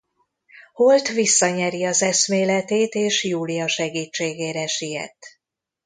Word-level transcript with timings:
Holt 0.73 1.07
visszanyeri 1.07 1.83
az 1.85 2.01
eszméletét 2.01 2.93
és 2.93 3.23
Julia 3.23 3.67
segítségére 3.67 4.67
siet. 4.67 5.17